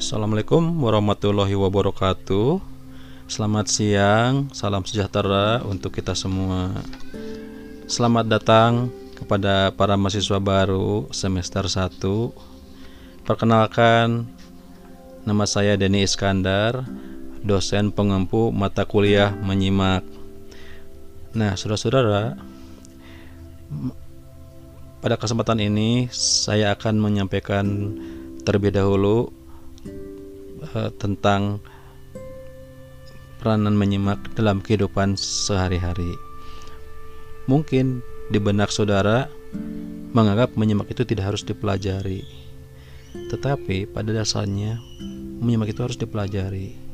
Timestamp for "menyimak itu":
40.54-41.02, 45.40-45.80